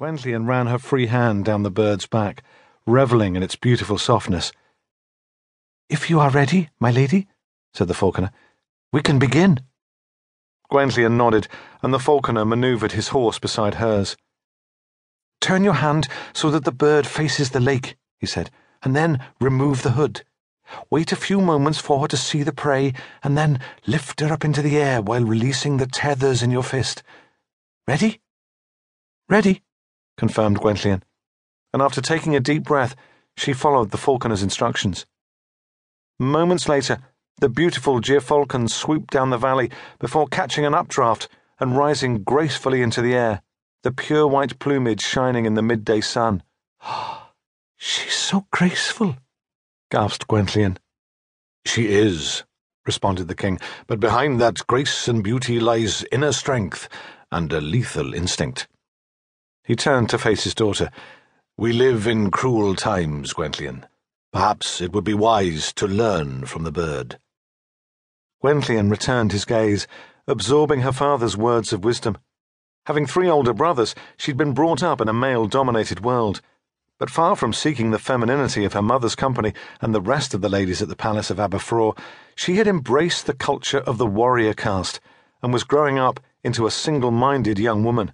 Gwenllian 0.00 0.46
ran 0.46 0.68
her 0.68 0.78
free 0.78 1.06
hand 1.06 1.44
down 1.44 1.64
the 1.64 1.72
bird's 1.72 2.06
back, 2.06 2.44
revelling 2.86 3.34
in 3.34 3.42
its 3.42 3.56
beautiful 3.56 3.98
softness. 3.98 4.52
If 5.88 6.08
you 6.08 6.20
are 6.20 6.30
ready, 6.30 6.68
my 6.78 6.92
lady, 6.92 7.26
said 7.74 7.88
the 7.88 7.94
falconer, 7.94 8.30
we 8.92 9.02
can 9.02 9.18
begin. 9.18 9.58
Gwenllian 10.70 11.16
nodded, 11.16 11.48
and 11.82 11.92
the 11.92 11.98
falconer 11.98 12.44
manoeuvred 12.44 12.92
his 12.92 13.08
horse 13.08 13.40
beside 13.40 13.74
hers. 13.74 14.16
Turn 15.40 15.64
your 15.64 15.74
hand 15.74 16.06
so 16.32 16.48
that 16.52 16.64
the 16.64 16.70
bird 16.70 17.04
faces 17.04 17.50
the 17.50 17.58
lake, 17.58 17.96
he 18.20 18.26
said, 18.26 18.52
and 18.84 18.94
then 18.94 19.18
remove 19.40 19.82
the 19.82 19.92
hood. 19.92 20.22
Wait 20.90 21.10
a 21.10 21.16
few 21.16 21.40
moments 21.40 21.80
for 21.80 21.98
her 22.02 22.08
to 22.08 22.16
see 22.16 22.44
the 22.44 22.52
prey, 22.52 22.92
and 23.24 23.36
then 23.36 23.58
lift 23.84 24.20
her 24.20 24.32
up 24.32 24.44
into 24.44 24.62
the 24.62 24.78
air 24.78 25.02
while 25.02 25.24
releasing 25.24 25.78
the 25.78 25.86
tethers 25.88 26.40
in 26.40 26.52
your 26.52 26.62
fist. 26.62 27.02
Ready? 27.88 28.20
Ready, 29.28 29.62
confirmed 30.18 30.58
Gwenllian, 30.58 31.00
and 31.72 31.80
after 31.80 32.02
taking 32.02 32.36
a 32.36 32.40
deep 32.40 32.64
breath, 32.64 32.94
she 33.36 33.54
followed 33.54 33.90
the 33.90 33.96
falconer's 33.96 34.42
instructions. 34.42 35.06
Moments 36.18 36.68
later, 36.68 36.98
the 37.40 37.48
beautiful 37.48 38.00
gyrfalcon 38.00 38.68
swooped 38.68 39.12
down 39.12 39.30
the 39.30 39.38
valley 39.38 39.70
before 40.00 40.26
catching 40.26 40.66
an 40.66 40.74
updraft 40.74 41.28
and 41.60 41.76
rising 41.76 42.24
gracefully 42.24 42.82
into 42.82 43.00
the 43.00 43.14
air, 43.14 43.42
the 43.84 43.92
pure 43.92 44.26
white 44.26 44.58
plumage 44.58 45.00
shining 45.00 45.46
in 45.46 45.54
the 45.54 45.62
midday 45.62 46.00
sun. 46.00 46.42
She's 47.76 48.14
so 48.14 48.46
graceful, 48.50 49.16
gasped 49.90 50.26
Gwenllian. 50.26 50.78
She 51.64 51.86
is, 51.88 52.42
responded 52.84 53.28
the 53.28 53.36
king, 53.36 53.60
but 53.86 54.00
behind 54.00 54.40
that 54.40 54.66
grace 54.66 55.06
and 55.06 55.22
beauty 55.22 55.60
lies 55.60 56.04
inner 56.10 56.32
strength 56.32 56.88
and 57.30 57.52
a 57.52 57.60
lethal 57.60 58.14
instinct. 58.14 58.66
He 59.68 59.76
turned 59.76 60.08
to 60.08 60.18
face 60.18 60.44
his 60.44 60.54
daughter. 60.54 60.90
We 61.58 61.74
live 61.74 62.06
in 62.06 62.30
cruel 62.30 62.74
times, 62.74 63.34
Gwenllian. 63.34 63.84
Perhaps 64.32 64.80
it 64.80 64.94
would 64.94 65.04
be 65.04 65.12
wise 65.12 65.74
to 65.74 65.86
learn 65.86 66.46
from 66.46 66.64
the 66.64 66.72
bird. 66.72 67.18
Gwenllian 68.42 68.90
returned 68.90 69.32
his 69.32 69.44
gaze, 69.44 69.86
absorbing 70.26 70.80
her 70.80 70.90
father's 70.90 71.36
words 71.36 71.74
of 71.74 71.84
wisdom. 71.84 72.16
Having 72.86 73.08
three 73.08 73.28
older 73.28 73.52
brothers, 73.52 73.94
she'd 74.16 74.38
been 74.38 74.54
brought 74.54 74.82
up 74.82 75.02
in 75.02 75.08
a 75.08 75.12
male 75.12 75.46
dominated 75.46 76.02
world. 76.02 76.40
But 76.98 77.10
far 77.10 77.36
from 77.36 77.52
seeking 77.52 77.90
the 77.90 77.98
femininity 77.98 78.64
of 78.64 78.72
her 78.72 78.80
mother's 78.80 79.14
company 79.14 79.52
and 79.82 79.94
the 79.94 80.00
rest 80.00 80.32
of 80.32 80.40
the 80.40 80.48
ladies 80.48 80.80
at 80.80 80.88
the 80.88 80.96
Palace 80.96 81.28
of 81.28 81.36
Aberffraw, 81.36 81.92
she 82.34 82.56
had 82.56 82.66
embraced 82.66 83.26
the 83.26 83.34
culture 83.34 83.80
of 83.80 83.98
the 83.98 84.06
warrior 84.06 84.54
caste 84.54 84.98
and 85.42 85.52
was 85.52 85.62
growing 85.62 85.98
up 85.98 86.20
into 86.42 86.66
a 86.66 86.70
single 86.70 87.10
minded 87.10 87.58
young 87.58 87.84
woman. 87.84 88.12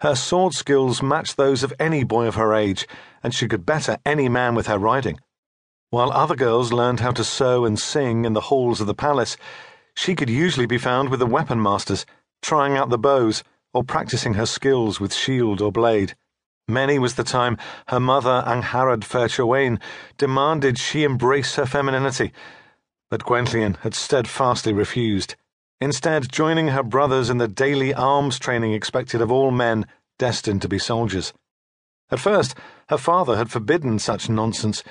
Her 0.00 0.14
sword 0.14 0.54
skills 0.54 1.02
matched 1.02 1.36
those 1.36 1.62
of 1.62 1.72
any 1.78 2.04
boy 2.04 2.26
of 2.26 2.34
her 2.34 2.54
age, 2.54 2.86
and 3.22 3.34
she 3.34 3.48
could 3.48 3.64
better 3.64 3.98
any 4.04 4.28
man 4.28 4.54
with 4.54 4.66
her 4.66 4.78
riding. 4.78 5.18
While 5.90 6.12
other 6.12 6.34
girls 6.34 6.72
learned 6.72 7.00
how 7.00 7.12
to 7.12 7.24
sew 7.24 7.64
and 7.64 7.78
sing 7.78 8.24
in 8.24 8.32
the 8.32 8.48
halls 8.50 8.80
of 8.80 8.86
the 8.86 8.94
palace, 8.94 9.36
she 9.96 10.14
could 10.14 10.28
usually 10.28 10.66
be 10.66 10.78
found 10.78 11.08
with 11.08 11.20
the 11.20 11.26
weapon 11.26 11.62
masters, 11.62 12.04
trying 12.42 12.76
out 12.76 12.90
the 12.90 12.98
bows 12.98 13.44
or 13.72 13.84
practicing 13.84 14.34
her 14.34 14.46
skills 14.46 15.00
with 15.00 15.14
shield 15.14 15.60
or 15.60 15.70
blade. 15.70 16.14
Many 16.66 16.98
was 16.98 17.14
the 17.14 17.24
time 17.24 17.58
her 17.88 18.00
mother, 18.00 18.42
Angharad 18.46 19.00
ferch 19.00 19.38
Owain, 19.38 19.78
demanded 20.16 20.78
she 20.78 21.04
embrace 21.04 21.56
her 21.56 21.66
femininity, 21.66 22.32
but 23.10 23.24
Gwenllian 23.24 23.76
had 23.78 23.94
steadfastly 23.94 24.72
refused, 24.72 25.36
instead 25.84 26.32
joining 26.32 26.68
her 26.68 26.82
brothers 26.82 27.30
in 27.30 27.38
the 27.38 27.46
daily 27.48 27.94
arms 27.94 28.38
training 28.38 28.72
expected 28.72 29.20
of 29.20 29.30
all 29.30 29.50
men 29.50 29.86
destined 30.18 30.62
to 30.62 30.68
be 30.68 30.78
soldiers. 30.78 31.32
At 32.10 32.20
first, 32.20 32.56
her 32.88 32.98
father 32.98 33.36
had 33.36 33.50
forbidden 33.50 33.98
such 33.98 34.28
nonsense 34.28 34.82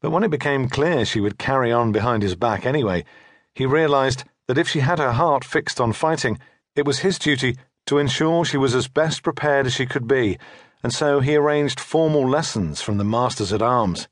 but 0.00 0.10
when 0.10 0.22
it 0.22 0.30
became 0.30 0.68
clear 0.68 1.04
she 1.04 1.20
would 1.20 1.38
carry 1.38 1.72
on 1.72 1.90
behind 1.90 2.22
his 2.22 2.36
back 2.36 2.64
anyway, 2.64 3.04
he 3.52 3.66
realized 3.66 4.22
that 4.46 4.58
if 4.58 4.68
she 4.68 4.80
had 4.80 5.00
her 5.00 5.12
heart 5.12 5.44
fixed 5.44 5.80
on 5.80 5.92
fighting, 5.92 6.38
it 6.76 6.86
was 6.86 7.00
his 7.00 7.18
duty 7.18 7.56
to 7.86 7.98
ensure 7.98 8.44
she 8.44 8.56
was 8.56 8.76
as 8.76 8.86
best 8.86 9.24
prepared 9.24 9.66
as 9.66 9.72
she 9.72 9.86
could 9.86 10.06
be, 10.06 10.38
and 10.84 10.94
so 10.94 11.18
he 11.18 11.34
arranged 11.34 11.80
formal 11.80 12.28
lessons 12.28 12.80
from 12.80 12.98
the 12.98 13.04
masters 13.04 13.52
at 13.52 13.60
arms. 13.60 14.06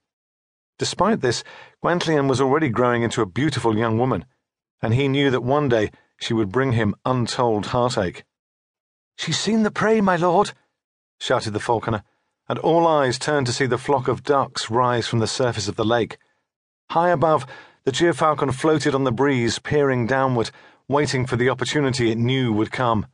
Despite 0.79 1.21
this, 1.21 1.45
Gwenllian 1.85 2.29
was 2.29 2.41
already 2.41 2.69
growing 2.69 3.03
into 3.03 3.23
a 3.23 3.27
beautiful 3.27 3.79
young 3.79 3.97
woman, 3.97 4.25
and 4.83 4.93
he 4.93 5.07
knew 5.07 5.31
that 5.31 5.43
one 5.43 5.69
day 5.69 5.93
she 6.19 6.35
would 6.35 6.51
bring 6.51 6.73
him 6.73 6.95
untold 7.05 7.67
heartache. 7.67 8.25
She's 9.17 9.39
seen 9.39 9.63
the 9.63 9.71
prey, 9.71 10.01
my 10.01 10.17
lord, 10.17 10.53
shouted 11.19 11.53
the 11.53 11.61
falconer 11.61 12.03
and 12.49 12.59
all 12.61 12.87
eyes 12.87 13.19
turned 13.19 13.47
to 13.47 13.53
see 13.53 13.67
the 13.67 13.79
flock 13.79 14.09
of 14.09 14.23
ducks 14.23 14.71
rise 14.71 15.09
from 15.09 15.19
the 15.19 15.27
surface 15.27 15.69
of 15.69 15.77
the 15.77 15.85
lake. 15.85 16.17
High 16.91 17.11
above, 17.11 17.47
the 17.85 17.91
gyrfalcon 17.91 18.55
floated 18.55 18.95
on 18.95 19.05
the 19.05 19.13
breeze, 19.13 19.59
peering 19.59 20.07
downward, 20.07 20.51
waiting 20.89 21.27
for 21.27 21.37
the 21.37 21.51
opportunity 21.51 22.11
it 22.11 22.19
knew 22.19 22.53
would 22.53 22.71
come. 22.71 23.07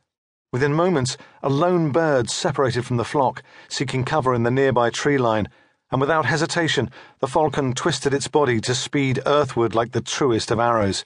Within 0.51 0.73
moments, 0.73 1.17
a 1.41 1.49
lone 1.49 1.91
bird 1.91 2.29
separated 2.29 2.85
from 2.85 2.97
the 2.97 3.03
flock, 3.03 3.41
seeking 3.67 4.03
cover 4.03 4.35
in 4.35 4.43
the 4.43 4.51
nearby 4.51 4.91
tree 4.91 5.17
line, 5.17 5.49
and 5.91 5.99
without 5.99 6.25
hesitation, 6.25 6.91
the 7.19 7.27
falcon 7.27 7.73
twisted 7.73 8.13
its 8.13 8.27
body 8.27 8.61
to 8.61 8.75
speed 8.75 9.19
earthward 9.25 9.73
like 9.73 9.93
the 9.93 10.01
truest 10.01 10.51
of 10.51 10.59
arrows. 10.59 11.05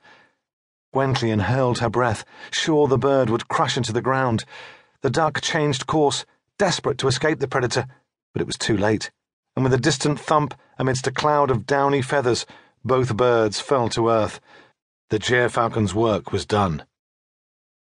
Gwenllian 0.93 1.41
held 1.41 1.79
her 1.79 1.89
breath, 1.89 2.25
sure 2.51 2.87
the 2.87 2.97
bird 2.97 3.29
would 3.29 3.47
crash 3.47 3.77
into 3.77 3.93
the 3.93 4.01
ground. 4.01 4.45
The 5.01 5.09
duck 5.09 5.41
changed 5.41 5.87
course, 5.87 6.25
desperate 6.57 6.97
to 6.99 7.07
escape 7.07 7.39
the 7.39 7.47
predator 7.47 7.87
but 8.37 8.41
it 8.43 8.45
was 8.45 8.57
too 8.59 8.77
late, 8.77 9.09
and 9.55 9.63
with 9.63 9.73
a 9.73 9.79
distant 9.79 10.19
thump 10.19 10.53
amidst 10.77 11.07
a 11.07 11.11
cloud 11.11 11.49
of 11.49 11.65
downy 11.65 12.03
feathers, 12.03 12.45
both 12.85 13.17
birds 13.17 13.59
fell 13.59 13.89
to 13.89 14.09
earth. 14.09 14.39
The 15.09 15.17
gyrfalcon's 15.17 15.95
work 15.95 16.31
was 16.31 16.45
done. 16.45 16.83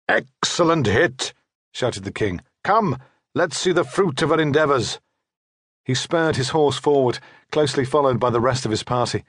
Excellent 0.08 0.86
hit, 0.86 1.34
shouted 1.74 2.04
the 2.04 2.12
king. 2.12 2.42
Come, 2.64 3.00
let's 3.34 3.58
see 3.58 3.72
the 3.72 3.84
fruit 3.84 4.22
of 4.22 4.32
our 4.32 4.40
endeavours. 4.40 5.00
He 5.84 5.96
spurred 5.96 6.36
his 6.36 6.50
horse 6.50 6.78
forward, 6.78 7.18
closely 7.52 7.86
followed 7.86 8.20
by 8.20 8.30
the 8.30 8.40
rest 8.40 8.66
of 8.66 8.72
his 8.72 8.84
party. 8.84 9.24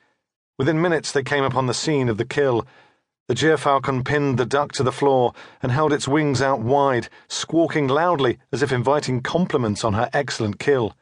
Within 0.58 0.82
minutes 0.82 1.12
they 1.12 1.22
came 1.22 1.44
upon 1.44 1.64
the 1.64 1.72
scene 1.72 2.10
of 2.10 2.18
the 2.18 2.26
kill. 2.26 2.66
The 3.28 3.34
gyrfalcon 3.34 4.04
pinned 4.04 4.38
the 4.38 4.46
duck 4.46 4.70
to 4.72 4.84
the 4.84 4.92
floor 4.92 5.32
and 5.60 5.72
held 5.72 5.92
its 5.92 6.06
wings 6.06 6.40
out 6.40 6.60
wide, 6.60 7.08
squawking 7.26 7.88
loudly 7.88 8.38
as 8.52 8.62
if 8.62 8.70
inviting 8.70 9.20
compliments 9.20 9.82
on 9.82 9.94
her 9.94 10.08
excellent 10.12 10.60
kill. 10.60 10.94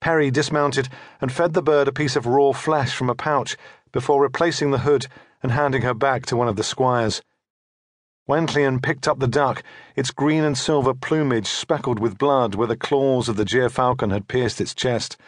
Perry 0.00 0.30
dismounted 0.30 0.88
and 1.20 1.30
fed 1.30 1.52
the 1.52 1.62
bird 1.62 1.86
a 1.86 1.92
piece 1.92 2.16
of 2.16 2.26
raw 2.26 2.52
flesh 2.52 2.94
from 2.94 3.10
a 3.10 3.14
pouch 3.14 3.58
before 3.92 4.22
replacing 4.22 4.70
the 4.70 4.78
hood 4.78 5.06
and 5.42 5.52
handing 5.52 5.82
her 5.82 5.92
back 5.92 6.24
to 6.26 6.36
one 6.36 6.48
of 6.48 6.56
the 6.56 6.64
squires. 6.64 7.20
Gwenllian 8.26 8.82
picked 8.82 9.06
up 9.06 9.18
the 9.18 9.28
duck, 9.28 9.62
its 9.96 10.10
green 10.10 10.44
and 10.44 10.56
silver 10.56 10.94
plumage 10.94 11.46
speckled 11.46 11.98
with 11.98 12.16
blood 12.16 12.54
where 12.54 12.68
the 12.68 12.76
claws 12.76 13.28
of 13.28 13.36
the 13.36 13.44
gyrfalcon 13.44 14.10
had 14.10 14.28
pierced 14.28 14.62
its 14.62 14.74
chest. 14.74 15.18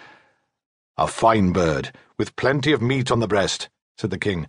A 0.96 1.06
fine 1.06 1.52
bird, 1.52 1.94
with 2.16 2.36
plenty 2.36 2.72
of 2.72 2.80
meat 2.80 3.10
on 3.10 3.20
the 3.20 3.28
breast, 3.28 3.68
said 3.98 4.08
the 4.08 4.18
king. 4.18 4.46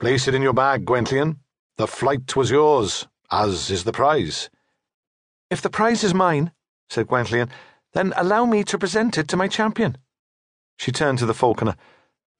Place 0.00 0.26
it 0.26 0.34
in 0.34 0.42
your 0.42 0.52
bag, 0.52 0.84
Gwenllian. 0.84 1.38
The 1.76 1.86
flight 1.86 2.34
was 2.34 2.50
yours, 2.50 3.06
as 3.30 3.70
is 3.70 3.84
the 3.84 3.92
prize. 3.92 4.50
If 5.50 5.62
the 5.62 5.70
prize 5.70 6.02
is 6.02 6.12
mine, 6.12 6.52
said 6.90 7.06
Gwenllian, 7.06 7.48
then 7.92 8.12
allow 8.16 8.44
me 8.44 8.64
to 8.64 8.78
present 8.78 9.16
it 9.18 9.28
to 9.28 9.36
my 9.36 9.46
champion. 9.46 9.96
She 10.78 10.90
turned 10.90 11.18
to 11.18 11.26
the 11.26 11.34
falconer. 11.34 11.76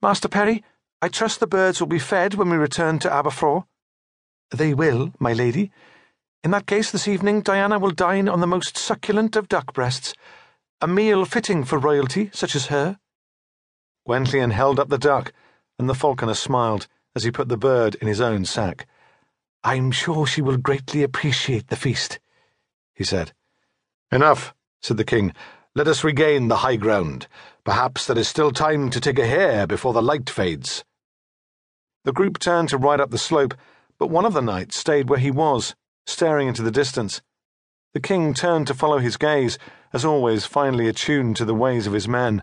Master 0.02 0.28
Perry, 0.28 0.64
I 1.00 1.08
trust 1.08 1.38
the 1.38 1.46
birds 1.46 1.80
will 1.80 1.86
be 1.86 1.98
fed 1.98 2.34
when 2.34 2.50
we 2.50 2.56
return 2.56 2.98
to 3.00 3.08
Aberffraw. 3.08 3.64
They 4.50 4.74
will, 4.74 5.12
my 5.20 5.32
lady. 5.32 5.70
In 6.42 6.50
that 6.50 6.66
case, 6.66 6.90
this 6.90 7.06
evening 7.06 7.40
Diana 7.40 7.78
will 7.78 7.92
dine 7.92 8.28
on 8.28 8.40
the 8.40 8.46
most 8.48 8.76
succulent 8.76 9.36
of 9.36 9.48
duck 9.48 9.72
breasts, 9.72 10.12
a 10.80 10.88
meal 10.88 11.24
fitting 11.24 11.62
for 11.62 11.78
royalty 11.78 12.30
such 12.32 12.56
as 12.56 12.66
her. 12.66 12.98
Gwenllian 14.08 14.52
held 14.52 14.80
up 14.80 14.88
the 14.88 14.98
duck, 14.98 15.32
and 15.78 15.88
the 15.88 15.94
falconer 15.94 16.34
smiled 16.34 16.88
as 17.14 17.24
he 17.24 17.30
put 17.30 17.48
the 17.48 17.56
bird 17.56 17.94
in 17.96 18.08
his 18.08 18.20
own 18.20 18.44
sack. 18.44 18.86
I'm 19.62 19.90
sure 19.90 20.26
she 20.26 20.42
will 20.42 20.56
greatly 20.56 21.02
appreciate 21.02 21.68
the 21.68 21.76
feast, 21.76 22.18
he 22.94 23.04
said. 23.04 23.32
Enough, 24.10 24.54
said 24.82 24.96
the 24.96 25.04
king. 25.04 25.32
Let 25.74 25.88
us 25.88 26.04
regain 26.04 26.48
the 26.48 26.58
high 26.58 26.76
ground. 26.76 27.26
Perhaps 27.64 28.06
there 28.06 28.18
is 28.18 28.28
still 28.28 28.52
time 28.52 28.90
to 28.90 29.00
take 29.00 29.18
a 29.18 29.26
hare 29.26 29.66
before 29.66 29.92
the 29.92 30.02
light 30.02 30.28
fades. 30.28 30.84
The 32.04 32.12
group 32.12 32.38
turned 32.38 32.68
to 32.68 32.78
ride 32.78 33.00
up 33.00 33.10
the 33.10 33.18
slope, 33.18 33.54
but 33.98 34.10
one 34.10 34.26
of 34.26 34.34
the 34.34 34.42
knights 34.42 34.76
stayed 34.76 35.08
where 35.08 35.18
he 35.18 35.30
was, 35.30 35.74
staring 36.06 36.48
into 36.48 36.62
the 36.62 36.70
distance. 36.70 37.22
The 37.94 38.00
king 38.00 38.34
turned 38.34 38.66
to 38.66 38.74
follow 38.74 38.98
his 38.98 39.16
gaze, 39.16 39.58
as 39.92 40.04
always 40.04 40.44
finely 40.44 40.88
attuned 40.88 41.36
to 41.36 41.44
the 41.44 41.54
ways 41.54 41.86
of 41.86 41.92
his 41.92 42.06
men. 42.06 42.42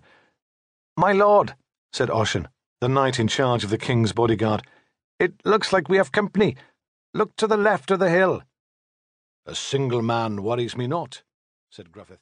My 0.98 1.12
lord, 1.12 1.56
said 1.94 2.10
Ossian, 2.10 2.48
the 2.82 2.90
knight 2.90 3.20
in 3.20 3.28
charge 3.28 3.64
of 3.64 3.70
the 3.70 3.78
king's 3.78 4.12
bodyguard, 4.12 4.64
it 5.20 5.34
looks 5.46 5.72
like 5.72 5.88
we 5.88 5.98
have 5.98 6.12
company. 6.12 6.58
Look 7.14 7.36
to 7.36 7.46
the 7.46 7.56
left 7.58 7.92
of 7.92 8.00
the 8.00 8.10
hill. 8.10 8.42
A 9.46 9.54
single 9.54 10.02
man 10.02 10.42
worries 10.42 10.76
me 10.76 10.88
not, 10.88 11.22
said 11.70 11.92
Gruffydd. 11.92 12.18